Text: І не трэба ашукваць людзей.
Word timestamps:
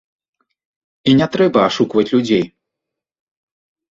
І 1.11 1.13
не 1.19 1.27
трэба 1.35 1.59
ашукваць 1.69 2.07
людзей. 2.13 2.43